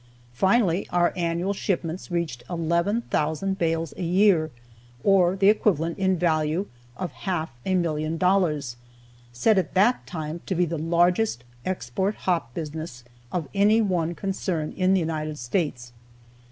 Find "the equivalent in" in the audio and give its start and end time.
5.35-6.17